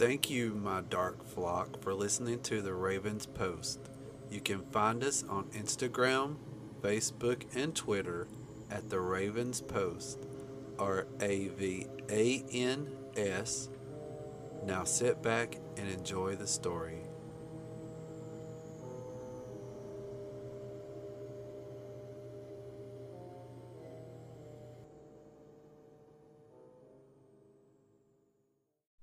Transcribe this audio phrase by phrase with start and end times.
[0.00, 3.80] Thank you, my dark flock, for listening to the Ravans Post.
[4.30, 6.36] You can find us on Instagram,
[6.80, 8.26] Facebook, and Twitter
[8.70, 10.26] at the Ravans Post,
[10.78, 13.68] or A V A N S.
[14.64, 16.99] Now sit back and enjoy the story.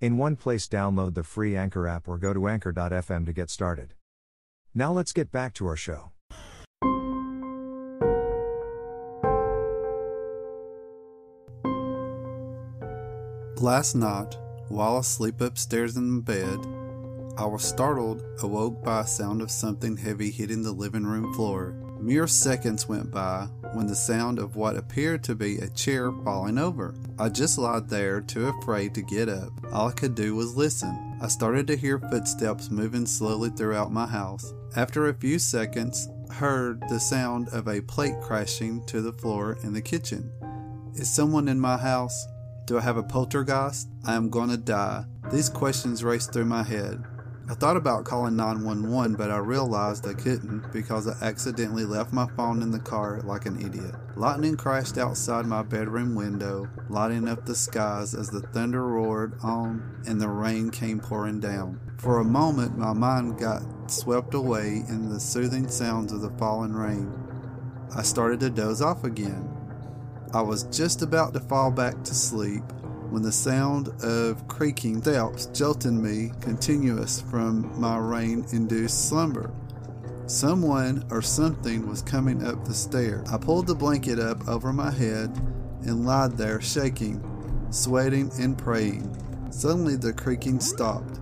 [0.00, 3.94] in one place, download the free Anchor app or go to anchor.fm to get started.
[4.74, 6.10] Now let's get back to our show.
[13.60, 14.36] Last night,
[14.68, 16.58] while asleep upstairs in bed,
[17.36, 21.74] I was startled, awoke by a sound of something heavy hitting the living room floor.
[22.04, 26.58] Mere seconds went by when the sound of what appeared to be a chair falling
[26.58, 26.94] over.
[27.18, 29.48] I just lied there, too afraid to get up.
[29.72, 31.16] All I could do was listen.
[31.22, 34.52] I started to hear footsteps moving slowly throughout my house.
[34.76, 39.72] After a few seconds, heard the sound of a plate crashing to the floor in
[39.72, 40.30] the kitchen.
[40.96, 42.26] Is someone in my house?
[42.66, 43.88] Do I have a poltergeist?
[44.04, 45.06] I am going to die.
[45.32, 47.02] These questions raced through my head.
[47.46, 52.26] I thought about calling 911, but I realized I couldn't because I accidentally left my
[52.38, 53.94] phone in the car like an idiot.
[54.16, 60.02] Lightning crashed outside my bedroom window, lighting up the skies as the thunder roared on
[60.06, 61.78] and the rain came pouring down.
[61.98, 66.72] For a moment, my mind got swept away in the soothing sounds of the falling
[66.72, 67.12] rain.
[67.94, 69.50] I started to doze off again.
[70.32, 72.62] I was just about to fall back to sleep
[73.14, 79.52] when the sound of creaking steps jolted me continuous from my rain induced slumber.
[80.26, 83.22] Someone or something was coming up the stair.
[83.30, 85.30] I pulled the blanket up over my head
[85.82, 87.22] and lied there shaking,
[87.70, 89.16] sweating, and praying.
[89.52, 91.20] Suddenly the creaking stopped.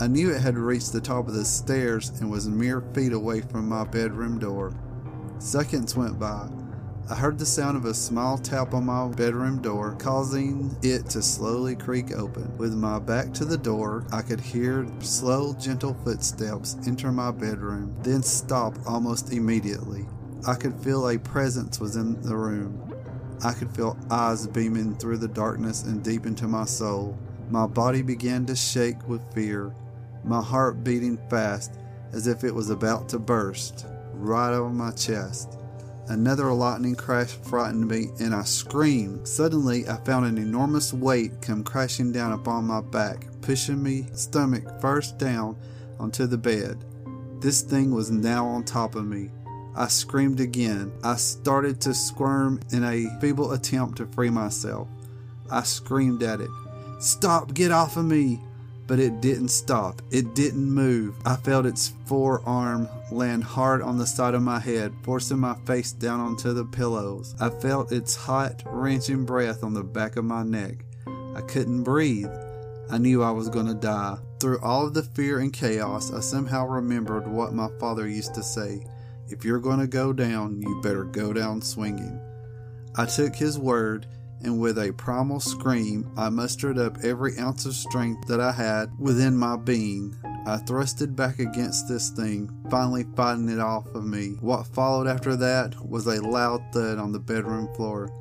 [0.00, 3.42] I knew it had reached the top of the stairs and was mere feet away
[3.42, 4.72] from my bedroom door.
[5.38, 6.48] Seconds went by.
[7.08, 11.22] I heard the sound of a small tap on my bedroom door, causing it to
[11.22, 12.58] slowly creak open.
[12.58, 17.94] With my back to the door, I could hear slow, gentle footsteps enter my bedroom,
[18.02, 20.04] then stop almost immediately.
[20.48, 22.92] I could feel a presence was in the room.
[23.44, 27.16] I could feel eyes beaming through the darkness and deep into my soul.
[27.50, 29.72] My body began to shake with fear,
[30.24, 31.78] my heart beating fast
[32.12, 35.60] as if it was about to burst right over my chest.
[36.08, 39.26] Another lightning crash frightened me, and I screamed.
[39.26, 44.80] Suddenly, I found an enormous weight come crashing down upon my back, pushing me stomach
[44.80, 45.56] first down
[45.98, 46.84] onto the bed.
[47.40, 49.30] This thing was now on top of me.
[49.74, 50.92] I screamed again.
[51.02, 54.88] I started to squirm in a feeble attempt to free myself.
[55.50, 56.50] I screamed at it.
[56.98, 57.52] Stop!
[57.52, 58.40] Get off of me!
[58.86, 60.00] But it didn't stop.
[60.10, 61.16] It didn't move.
[61.24, 65.92] I felt its forearm land hard on the side of my head, forcing my face
[65.92, 67.34] down onto the pillows.
[67.40, 70.84] I felt its hot, wrenching breath on the back of my neck.
[71.34, 72.30] I couldn't breathe.
[72.90, 74.18] I knew I was going to die.
[74.38, 78.42] Through all of the fear and chaos, I somehow remembered what my father used to
[78.42, 78.84] say
[79.28, 82.20] If you're going to go down, you better go down swinging.
[82.96, 84.06] I took his word
[84.42, 88.90] and with a primal scream, I mustered up every ounce of strength that I had
[88.98, 90.16] within my being.
[90.24, 94.36] I thrusted back against this thing, finally fighting it off of me.
[94.40, 98.12] What followed after that was a loud thud on the bedroom floor.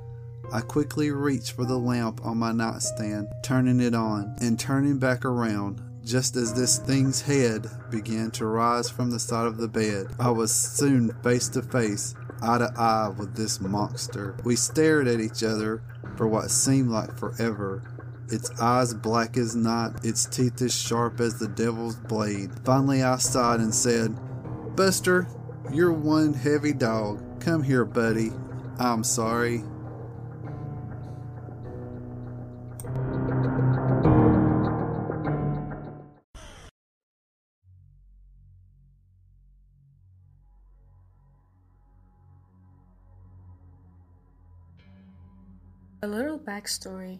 [0.52, 5.26] I quickly reached for the lamp on my nightstand, turning it on, and turning back
[5.26, 5.82] around.
[6.04, 10.30] Just as this thing's head began to rise from the side of the bed, I
[10.30, 12.14] was soon face to face,
[12.44, 14.38] eye to eye with this monster.
[14.44, 15.82] We stared at each other
[16.18, 17.84] for what seemed like forever.
[18.30, 22.50] Its eyes black as night, its teeth as sharp as the devil's blade.
[22.64, 24.18] Finally, I sighed and said,
[24.76, 25.28] Buster,
[25.72, 27.22] you're one heavy dog.
[27.40, 28.32] Come here, buddy.
[28.80, 29.64] I'm sorry.
[46.04, 47.20] A little backstory.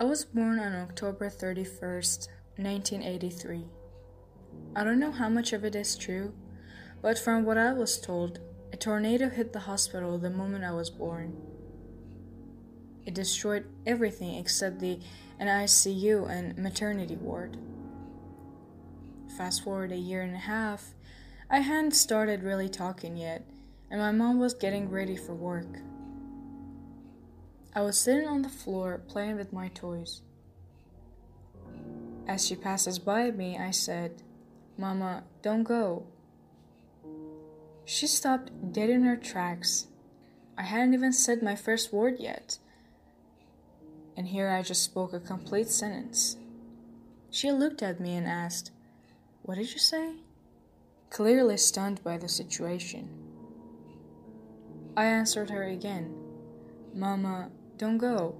[0.00, 3.66] I was born on October 31st, 1983.
[4.74, 6.32] I don't know how much of it is true,
[7.02, 8.40] but from what I was told,
[8.72, 11.36] a tornado hit the hospital the moment I was born.
[13.04, 14.98] It destroyed everything except the
[15.38, 17.58] NICU and maternity ward.
[19.36, 20.94] Fast forward a year and a half,
[21.50, 23.44] I hadn't started really talking yet,
[23.90, 25.78] and my mom was getting ready for work.
[27.76, 30.22] I was sitting on the floor playing with my toys.
[32.28, 34.22] As she passes by me, I said,
[34.78, 36.06] Mama, don't go.
[37.84, 39.88] She stopped dead in her tracks.
[40.56, 42.58] I hadn't even said my first word yet.
[44.16, 46.36] And here I just spoke a complete sentence.
[47.28, 48.70] She looked at me and asked,
[49.42, 50.14] What did you say?
[51.10, 53.08] Clearly stunned by the situation.
[54.96, 56.14] I answered her again,
[56.94, 57.50] Mama,
[57.84, 58.34] don't go.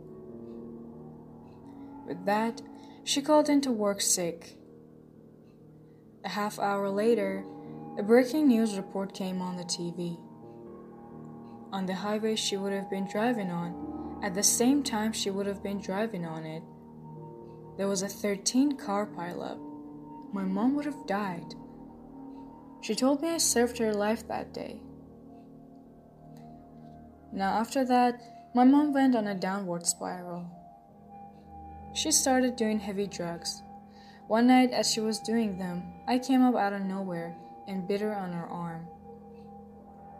[2.07, 2.63] With that,
[3.05, 4.57] she called into work sick.
[6.25, 7.45] A half hour later,
[7.99, 10.19] a breaking news report came on the TV.
[11.73, 15.47] On the highway she would have been driving on, at the same time she would
[15.47, 16.63] have been driving on it,
[17.77, 19.59] there was a 13 car pileup.
[20.33, 21.55] My mom would have died.
[22.81, 24.81] She told me I served her life that day.
[27.31, 30.47] Now, after that, my mom went on a downward spiral.
[31.93, 33.63] She started doing heavy drugs.
[34.29, 37.35] One night, as she was doing them, I came up out of nowhere
[37.67, 38.87] and bit her on her arm.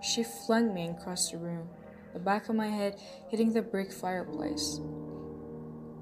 [0.03, 1.69] She flung me across the room,
[2.13, 3.01] the back of my head
[3.31, 4.81] hitting the brick fireplace.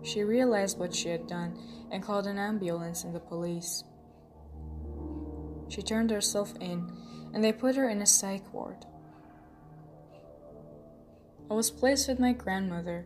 [0.02, 1.58] She realized what she had done
[1.90, 3.84] and called an ambulance and the police.
[5.68, 6.90] She turned herself in,
[7.34, 8.86] and they put her in a psych ward.
[11.52, 13.04] I was placed with my grandmother.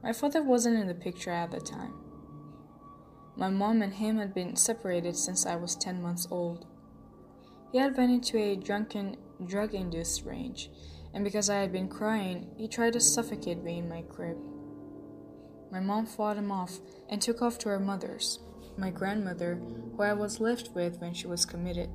[0.00, 1.92] My father wasn't in the picture at the time.
[3.34, 6.66] My mom and him had been separated since I was 10 months old.
[7.72, 10.70] He had went into a drunken, drug induced rage,
[11.12, 14.36] and because I had been crying, he tried to suffocate me in my crib.
[15.72, 16.78] My mom fought him off
[17.08, 18.38] and took off to her mother's,
[18.78, 19.56] my grandmother,
[19.96, 21.90] who I was left with when she was committed.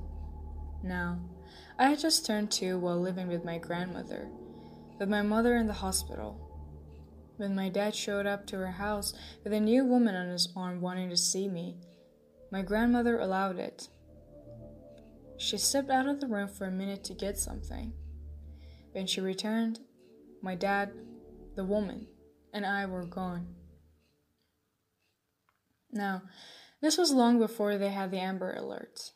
[0.84, 1.20] Now,
[1.80, 4.28] I had just turned two while living with my grandmother,
[5.00, 6.42] with my mother in the hospital.
[7.38, 9.14] When my dad showed up to her house
[9.44, 11.78] with a new woman on his arm wanting to see me,
[12.52, 13.90] my grandmother allowed it.
[15.38, 17.92] She stepped out of the room for a minute to get something.
[18.94, 19.80] When she returned,
[20.42, 20.94] my dad,
[21.56, 22.08] the woman,
[22.54, 23.48] and I were gone.
[25.92, 26.24] Now,
[26.82, 29.12] this was long before they had the Amber Alert,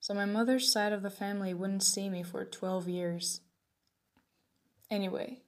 [0.00, 3.40] so my mother's side of the family wouldn't see me for 12 years.
[4.90, 5.42] Anyway,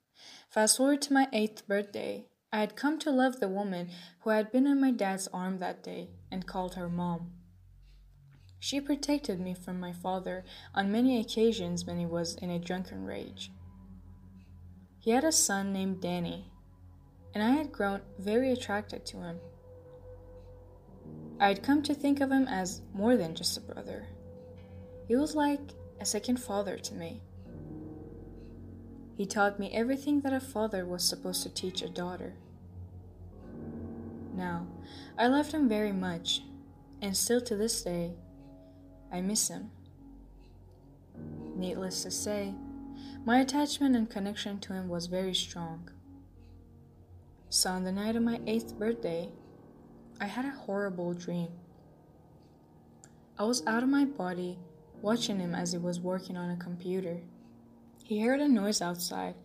[0.50, 2.26] Fast forward to my eighth birthday.
[2.52, 3.90] I had come to love the woman
[4.20, 7.30] who had been on my dad's arm that day and called her mom.
[8.58, 10.44] She protected me from my father
[10.74, 13.52] on many occasions when he was in a drunken rage.
[14.98, 16.50] He had a son named Danny,
[17.32, 19.38] and I had grown very attracted to him.
[21.38, 24.08] I had come to think of him as more than just a brother.
[25.06, 25.60] He was like
[26.00, 27.22] a second father to me.
[29.20, 32.32] He taught me everything that a father was supposed to teach a daughter.
[34.34, 34.66] Now,
[35.18, 36.40] I loved him very much,
[37.02, 38.14] and still to this day,
[39.12, 39.72] I miss him.
[41.54, 42.54] Needless to say,
[43.26, 45.90] my attachment and connection to him was very strong.
[47.50, 49.28] So, on the night of my eighth birthday,
[50.18, 51.50] I had a horrible dream.
[53.38, 54.58] I was out of my body
[55.02, 57.20] watching him as he was working on a computer.
[58.10, 59.36] He heard a noise outside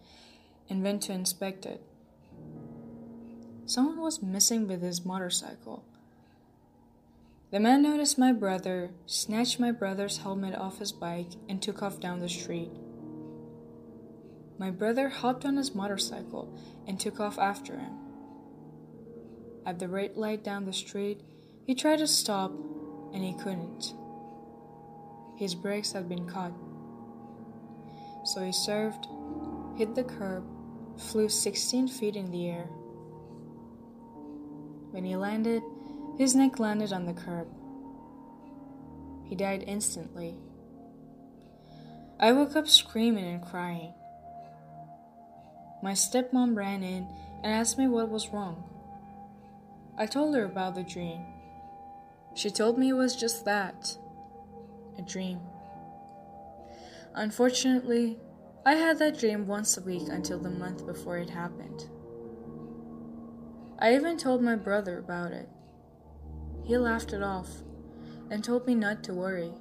[0.72, 1.84] and went to inspect it.
[3.68, 5.86] Someone was missing with his motorcycle.
[7.52, 12.00] The man noticed my brother, snatched my brother's helmet off his bike, and took off
[12.00, 12.72] down the street.
[14.58, 16.58] My brother hopped on his motorcycle
[16.88, 17.94] and took off after him.
[19.64, 21.22] At the red light down the street,
[21.68, 22.52] he tried to stop
[23.14, 23.94] and he couldn't.
[25.38, 26.54] His brakes had been caught.
[28.26, 29.08] So he served,
[29.78, 30.44] hit the curb,
[30.98, 32.68] flew 16 feet in the air.
[34.90, 35.62] When he landed,
[36.18, 37.48] his neck landed on the curb.
[39.26, 40.36] He died instantly.
[42.20, 43.94] I woke up screaming and crying.
[45.84, 47.08] My stepmom ran in
[47.44, 48.64] and asked me what was wrong.
[49.98, 51.26] I told her about the dream.
[52.34, 53.98] She told me it was just that
[54.98, 55.40] a dream.
[57.18, 58.20] Unfortunately,
[58.66, 61.90] I had that dream once a week until the month before it happened.
[63.80, 65.48] I even told my brother about it.
[66.66, 67.50] He laughed it off
[68.30, 69.54] and told me not to worry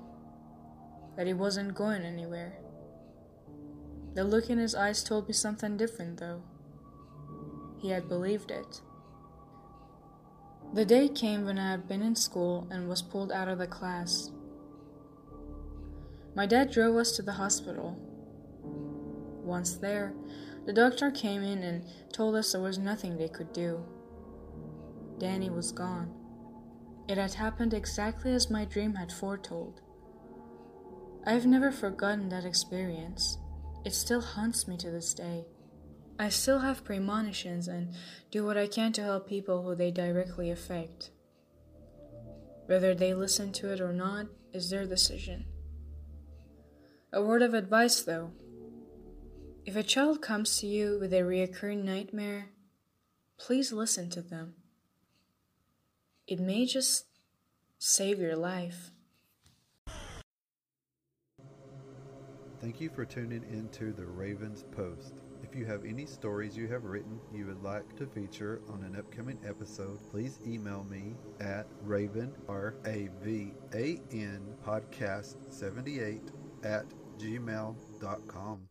[1.17, 2.59] that he wasn't going anywhere.
[4.15, 6.43] The look in his eyes told me something different, though.
[7.81, 8.81] He had believed it.
[10.73, 13.69] The day came when I had been in school and was pulled out of the
[13.69, 14.33] class.
[16.35, 17.97] My dad drove us to the hospital.
[19.45, 20.15] Once there,
[20.67, 23.85] the doctor came in and told us there was nothing they could do.
[25.19, 26.13] Danny was gone.
[27.07, 29.81] It had happened exactly as my dream had foretold.
[31.27, 33.39] I've never forgotten that experience.
[33.85, 35.45] It still haunts me to this day.
[36.19, 37.95] I still have premonitions and
[38.31, 41.11] do what I can to help people who they directly affect.
[42.67, 45.45] Whether they listen to it or not is their decision.
[47.15, 48.33] A word of advice, though
[49.65, 52.51] if a child comes to you with a reoccurring nightmare,
[53.39, 54.55] please listen to them.
[56.27, 57.07] It may just
[57.79, 58.91] save your life.
[62.61, 65.23] Thank you for tuning into the Ravans Post.
[65.43, 68.97] If you have any stories you have written you would like to feature on an
[68.97, 76.21] upcoming episode, please email me at raven, R-A-V-A-N, podcast78
[76.65, 78.69] at gmail.com.